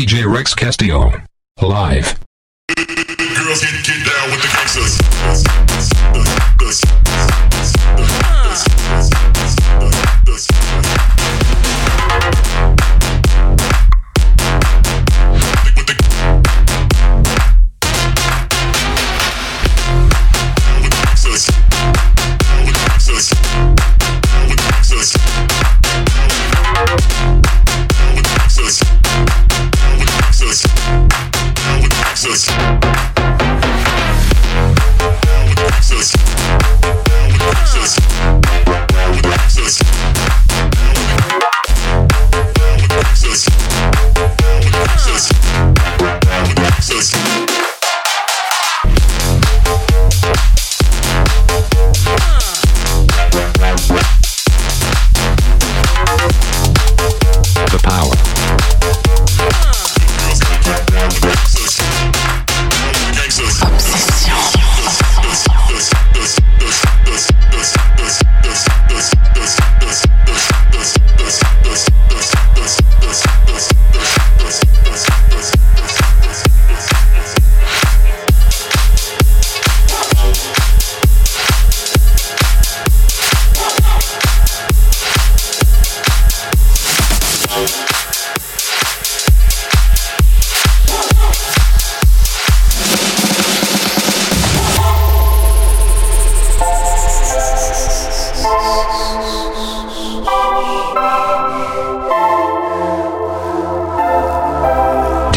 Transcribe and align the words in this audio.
DJ 0.00 0.24
Rex 0.24 0.54
Castillo. 0.54 1.12
Live. 1.60 2.18
Girls 2.74 3.60
get, 3.60 3.84
get 3.84 4.06
down 4.06 4.30
with 4.30 4.40
the 4.40 4.48
gangsters. 4.50 4.96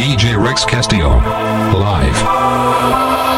DJ 0.04 0.36
Rex 0.36 0.66
Castillo. 0.66 1.16
Live. 1.72 2.20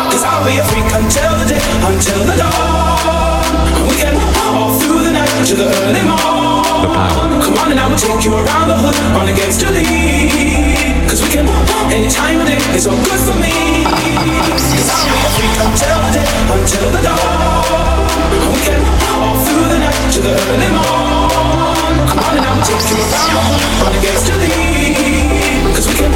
Cause 0.10 0.26
I'll 0.26 0.42
be 0.50 0.58
a 0.58 0.66
freak 0.66 0.90
until 0.98 1.30
the 1.38 1.46
day, 1.46 1.62
until 1.86 2.26
the 2.26 2.34
dawn. 2.42 3.86
We 3.86 3.94
can 4.02 4.18
all 4.50 4.74
through 4.82 5.06
the 5.06 5.14
night 5.14 5.30
to 5.46 5.54
the 5.54 5.70
early 5.70 6.02
morn. 6.10 6.82
The 6.82 6.90
power. 6.90 7.30
Come 7.46 7.54
on 7.62 7.70
and 7.70 7.80
I 7.80 7.86
will 7.86 8.02
take 8.02 8.26
you 8.26 8.34
around 8.34 8.74
the 8.74 8.82
hood 8.82 8.98
on 9.14 9.30
against 9.30 9.62
the 9.62 9.70
lead. 9.78 11.06
Cause 11.06 11.22
we 11.22 11.30
can 11.30 11.46
any 11.94 12.10
time 12.10 12.42
of 12.42 12.50
day, 12.50 12.58
it's 12.74 12.90
all 12.90 12.98
good 12.98 13.22
for 13.22 13.38
me. 13.38 13.86
Cause 13.86 14.90
I'll 14.90 15.06
be 15.06 15.22
a 15.22 15.30
freak 15.38 15.58
until 15.70 16.02
the 16.02 16.12
day, 16.18 16.30
until 16.50 16.90
the 16.98 17.02
dawn. 17.06 18.26
We 18.42 18.60
can 18.66 18.82
all 19.14 19.38
through 19.46 19.70
the 19.70 19.80
night 19.86 20.02
to 20.18 20.20
the 20.20 20.34
early 20.34 20.70
morn. 20.74 21.94
Come 22.10 22.26
on 22.26 22.42
and 22.42 22.46
I 22.50 22.58
will 22.58 22.66
take 22.66 22.82
you 22.90 22.98
around 23.06 23.38
the 23.38 23.42
hood 23.54 23.86
on 23.86 23.94
against 24.02 24.26
the 24.26 24.36
lead. 24.42 25.78
Cause 25.78 25.86
we 25.86 25.94
can 25.94 26.15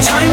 Tell 0.00 0.32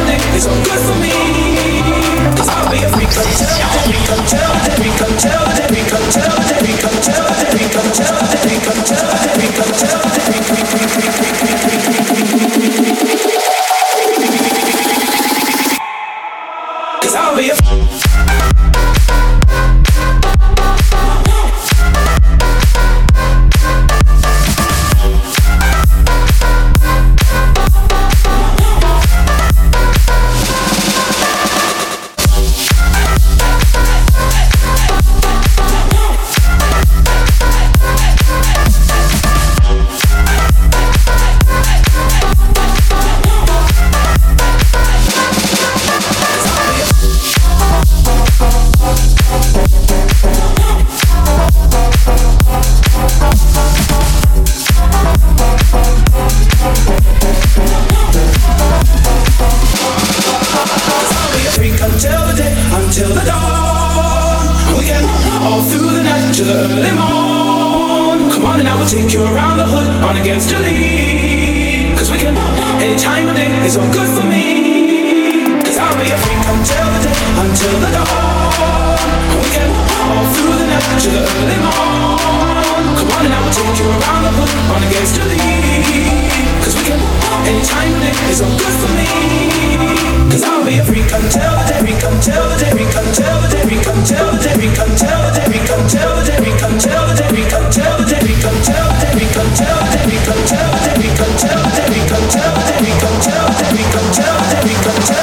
of 73.75 73.85
all 73.85 73.93
good 73.93 74.09
for 74.17 74.25
me. 74.25 75.61
Cause 75.61 75.77
I'll 75.77 75.93
be 75.93 76.09
a 76.09 76.17
freak 76.17 76.41
until 76.41 76.87
the 76.89 76.99
day, 77.05 77.21
until 77.37 77.75
the 77.77 77.89
dawn. 77.93 78.97
We 79.37 79.49
can 79.53 79.69
all 80.09 80.25
through 80.33 80.57
the 80.57 80.67
night 80.73 80.97
to 81.05 81.09
the 81.13 81.21
early 81.21 81.59
morn. 81.61 82.85
Come 82.97 83.09
on 83.13 83.29
and 83.29 83.33
I 83.33 83.39
will 83.45 83.53
take 83.53 83.77
you 83.77 83.85
around 83.93 84.21
the 84.25 84.31
hood 84.33 84.49
on 84.73 84.81
against 84.89 85.21
your 85.21 85.27
lead. 85.29 86.65
Cause 86.65 86.73
we 86.81 86.83
can 86.89 86.97
any 87.45 87.61
time 87.61 87.93
of 87.93 88.01
day 88.01 88.17
is 88.33 88.41
all 88.41 88.49
good 88.57 88.75
for 88.81 88.91
me. 88.97 89.09
Cause 90.33 90.41
I'll 90.49 90.65
be 90.65 90.81
a 90.81 90.83
freak 90.83 91.11
until 91.13 91.53
the 91.53 91.65
day, 91.69 91.79
freak 91.85 92.01
until 92.01 92.49
the 92.49 92.57
day, 92.57 92.71
freak 92.73 92.95
until 92.97 93.37
the 93.37 93.47
day, 93.53 93.63
freak 93.69 93.85
until 93.85 94.33
the 94.33 94.39
day, 94.49 94.55
freak 94.57 94.79
until 94.81 95.13
the 95.13 95.29
day, 95.29 95.45
freak 95.45 95.69
until 95.69 96.09
the 96.09 96.17
day, 96.17 96.25
freak 96.25 96.49
until 96.49 96.97
the 96.97 97.21
day, 97.21 97.29
freak 97.29 97.53
until 97.53 97.93
the 97.93 98.05
day, 98.09 98.17
freak 98.17 98.45
until 98.49 98.85
the 98.89 98.97
day, 98.97 99.13
freak 99.13 99.37
until 99.37 99.77
the 99.77 99.93
day, 99.93 100.05
freak 100.09 100.25
until 100.25 100.57
the 100.57 100.81
day, 100.81 100.95
freak 100.97 101.21
until 101.21 101.61
the 101.61 101.69
day, 101.69 101.85
freak 101.85 102.09
until 102.09 102.09
the 102.09 102.09
day, 102.09 102.09
freak 102.09 102.11
until 102.17 102.49
the 102.49 102.63
day, 102.65 102.79
freak 102.81 103.48
America. 104.61 105.18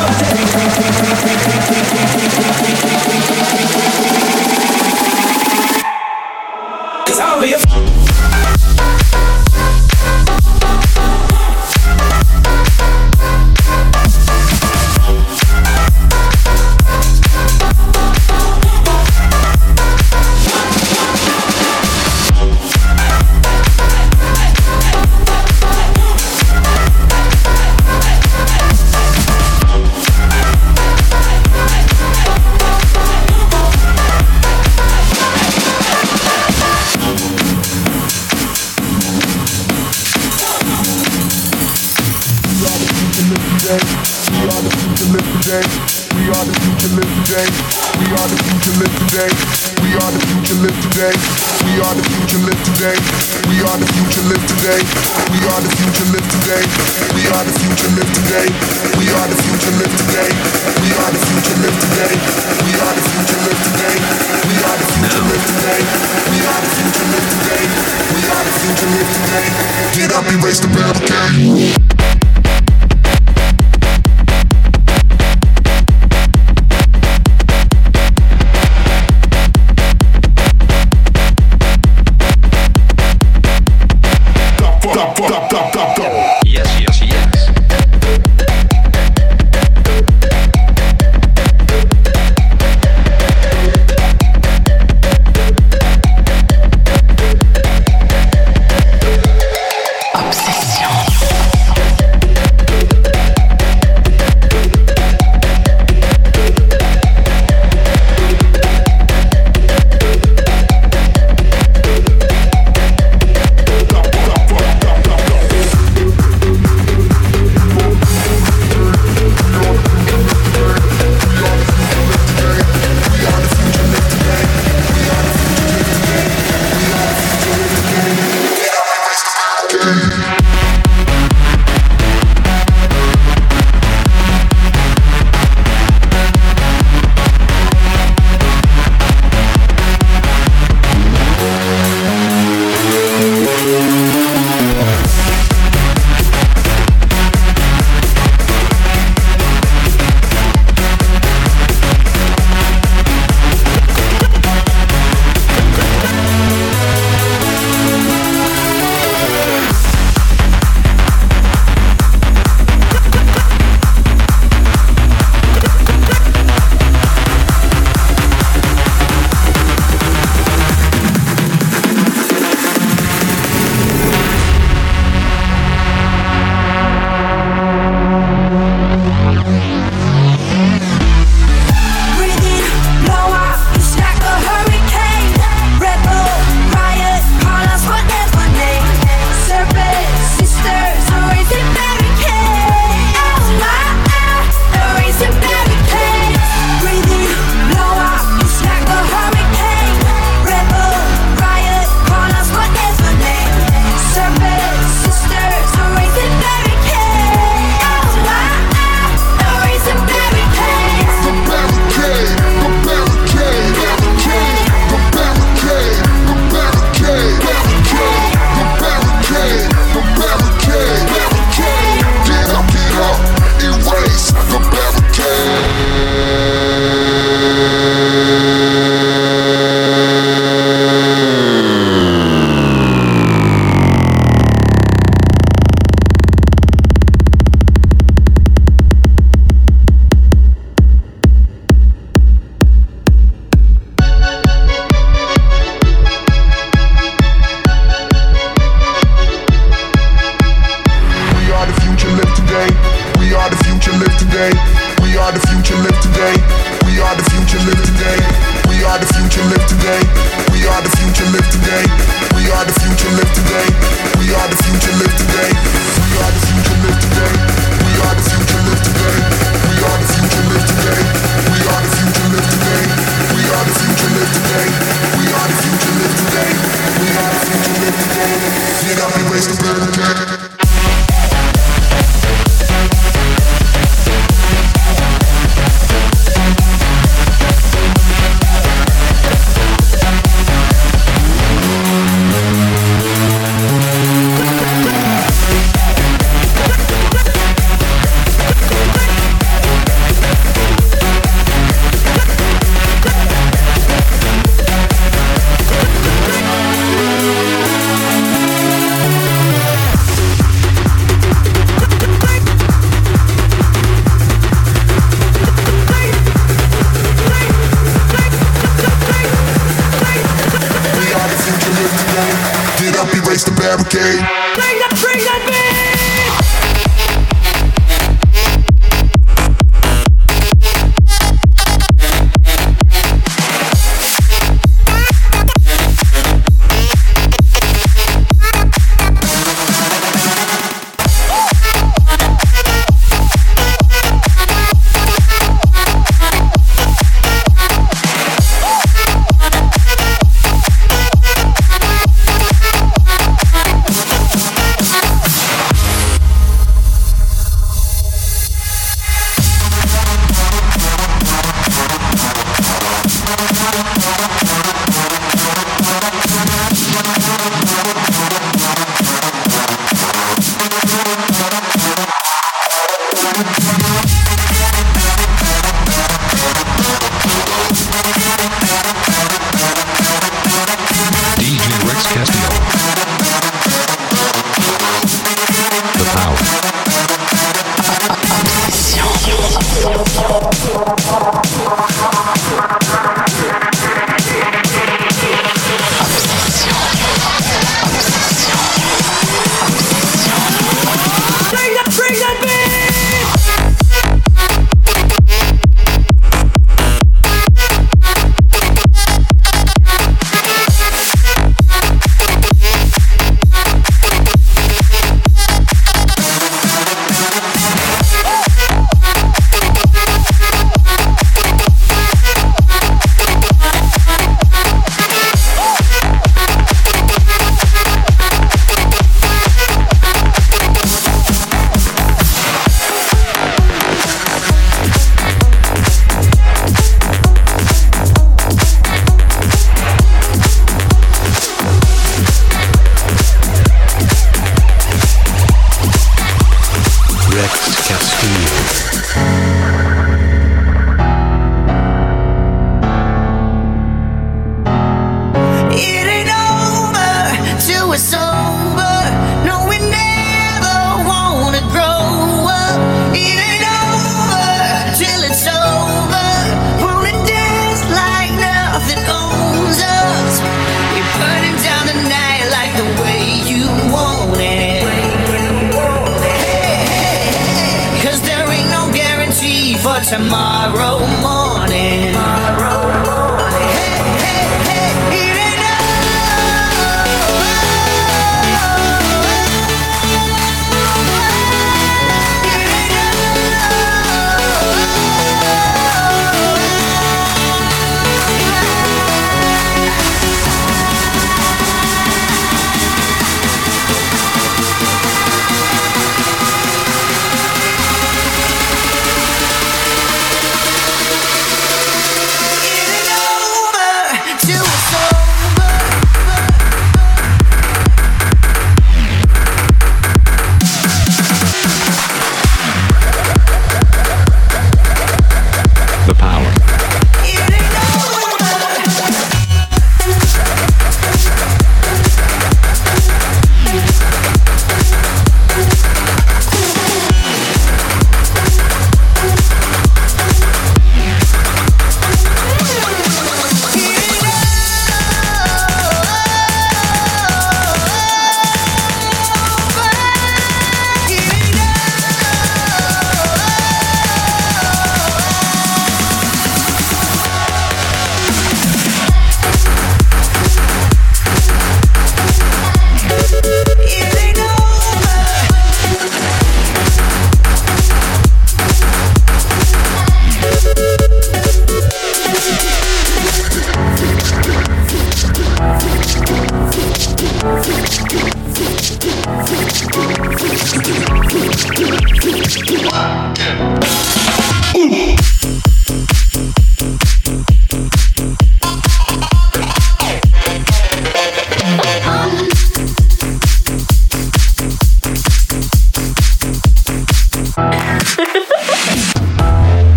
Erase 70.38 70.60
the 70.60 70.68
barricade. 70.68 71.95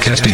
DJ 0.00 0.33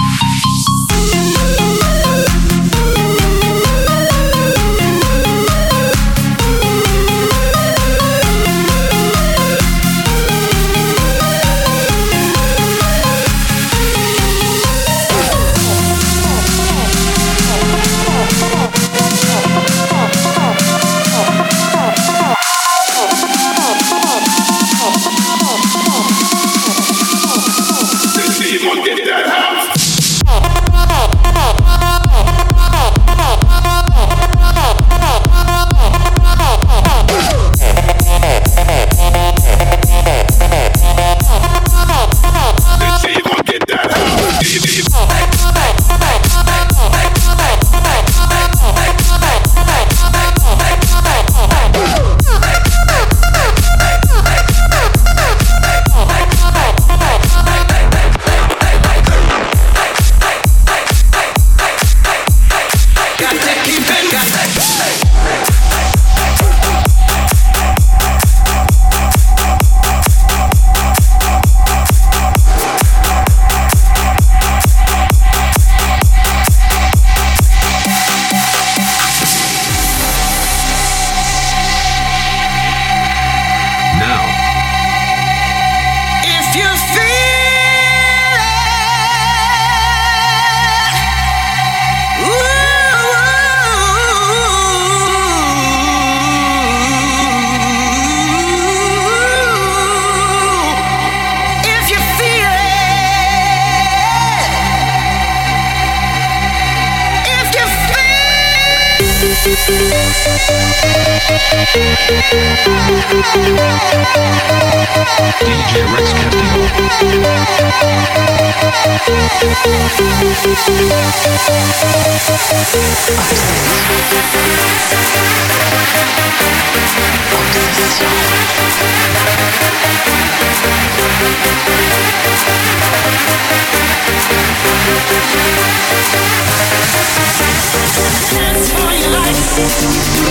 Dance 138.31 138.69
for 138.71 138.91
your 138.93 139.11
life. 139.11 140.30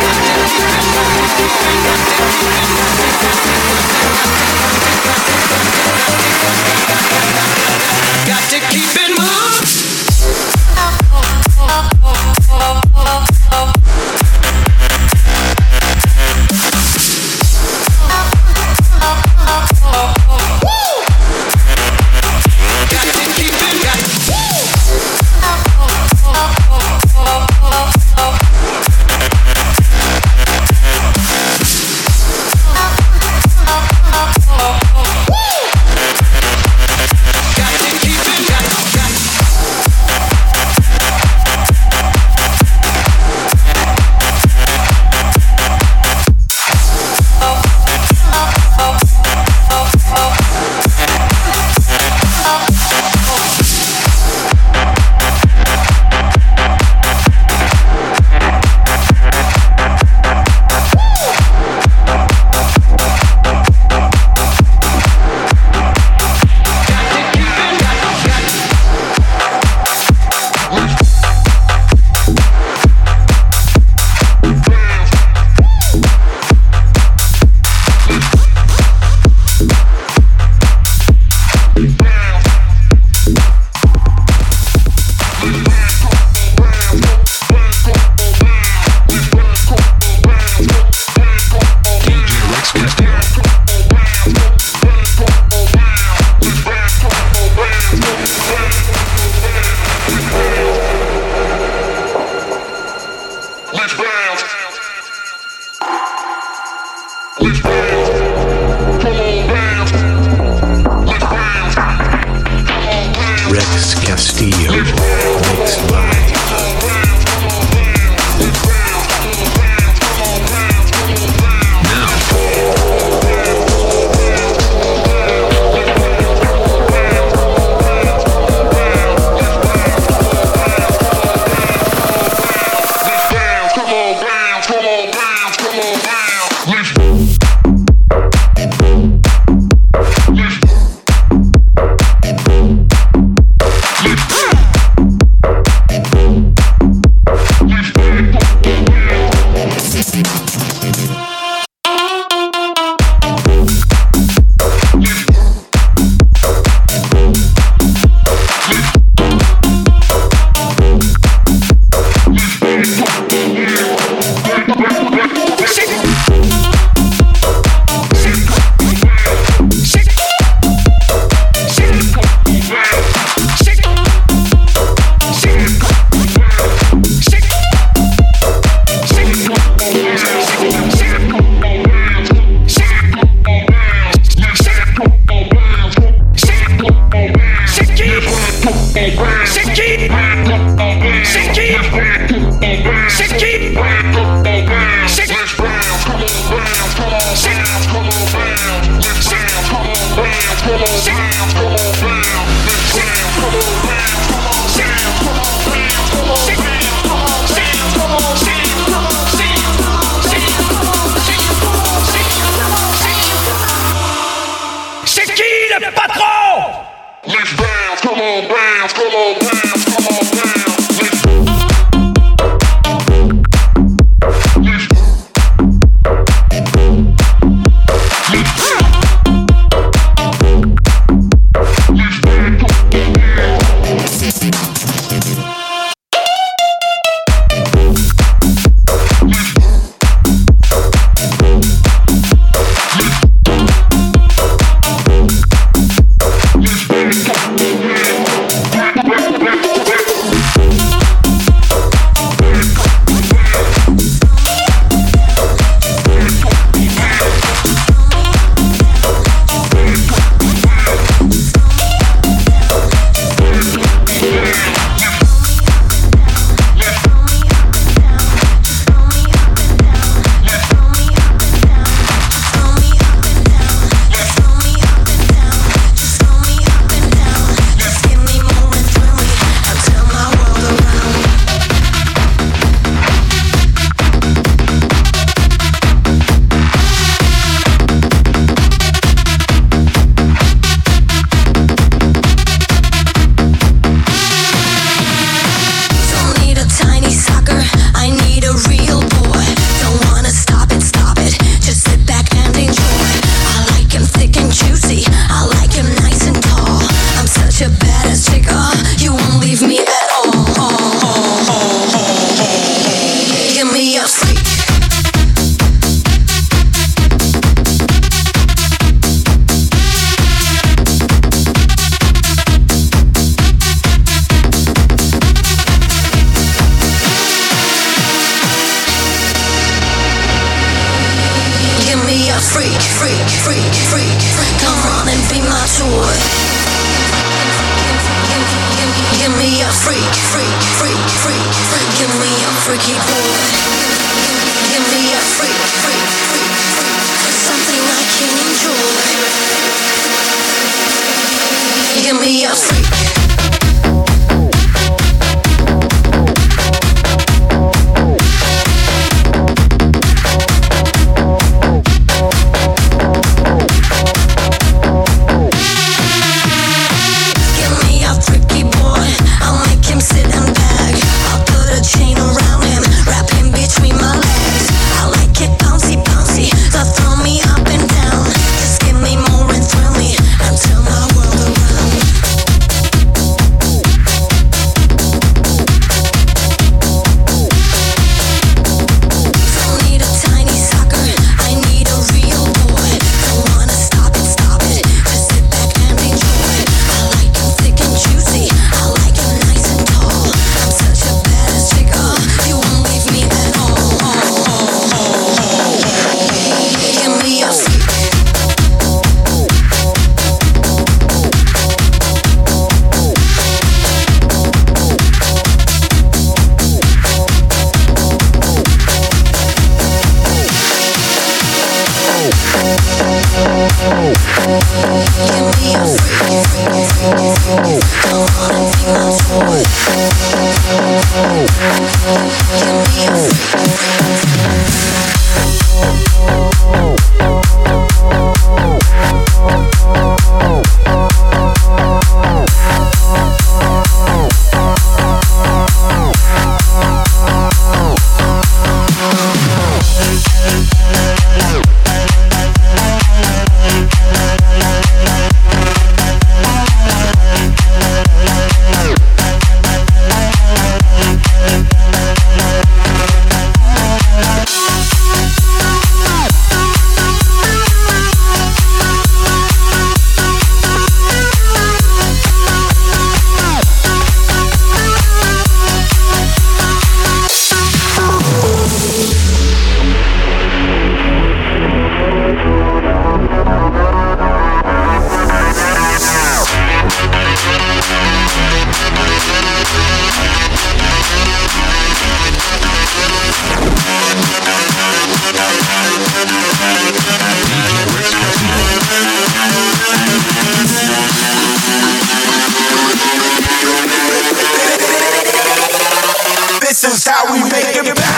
how 507.23 507.33
we 507.33 507.43
make 507.43 507.75
it 507.75 507.95
bounce. 507.95 508.10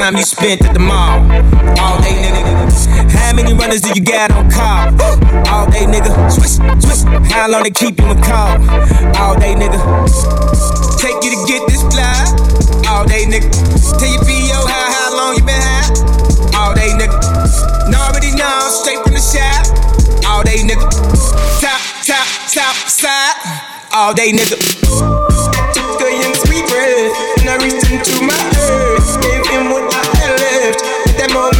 Time 0.00 0.16
you 0.16 0.24
spent 0.24 0.64
at 0.64 0.72
the 0.72 0.80
mall? 0.80 1.20
All 1.76 2.00
day, 2.00 2.16
nigga. 2.24 3.12
How 3.12 3.36
many 3.36 3.52
runners 3.52 3.82
do 3.82 3.92
you 3.92 4.00
got 4.00 4.32
on 4.32 4.50
call? 4.50 4.88
All 5.52 5.68
day, 5.70 5.84
nigga. 5.84 6.08
Swish, 6.32 6.56
swish. 6.80 7.04
How 7.30 7.50
long 7.50 7.64
they 7.64 7.70
keep 7.70 8.00
you 8.00 8.08
in 8.08 8.16
call? 8.22 8.56
All 9.20 9.36
day, 9.36 9.52
nigga. 9.52 9.76
Take 10.96 11.20
you 11.20 11.36
to 11.36 11.40
get 11.44 11.68
this 11.68 11.84
fly. 11.92 12.16
All 12.88 13.04
day, 13.04 13.28
nigga. 13.28 13.52
Tell 14.00 14.08
your 14.08 14.24
PO 14.24 14.58
how, 14.72 14.86
how 14.96 15.16
long 15.18 15.36
you 15.36 15.44
been 15.44 15.60
high? 15.60 15.92
All 16.56 16.72
day, 16.72 16.96
nigga. 16.96 17.20
Know 17.92 18.00
already 18.00 18.32
know, 18.32 18.72
straight 18.72 19.04
from 19.04 19.12
the 19.12 19.20
shop. 19.20 19.68
All 20.24 20.42
day, 20.42 20.64
nigga. 20.64 20.88
Top, 21.60 21.80
top, 22.08 22.28
top, 22.48 22.76
side. 22.88 23.36
All 23.92 24.14
day, 24.14 24.32
nigga. 24.32 25.59
Left. 31.20 31.59